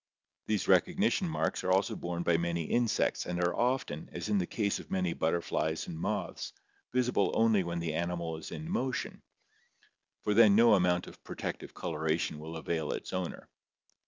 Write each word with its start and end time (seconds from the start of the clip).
These 0.47 0.67
recognition 0.67 1.29
marks 1.29 1.63
are 1.63 1.71
also 1.71 1.95
borne 1.95 2.23
by 2.23 2.35
many 2.37 2.63
insects 2.63 3.23
and 3.27 3.39
are 3.39 3.55
often, 3.55 4.09
as 4.11 4.29
in 4.29 4.39
the 4.39 4.47
case 4.47 4.79
of 4.79 4.89
many 4.89 5.13
butterflies 5.13 5.85
and 5.85 5.95
moths, 5.95 6.53
visible 6.91 7.31
only 7.35 7.61
when 7.63 7.77
the 7.77 7.93
animal 7.93 8.37
is 8.37 8.49
in 8.49 8.67
motion, 8.67 9.21
for 10.23 10.33
then 10.33 10.55
no 10.55 10.73
amount 10.73 11.05
of 11.05 11.23
protective 11.23 11.75
coloration 11.75 12.39
will 12.39 12.57
avail 12.57 12.91
its 12.91 13.13
owner. 13.13 13.47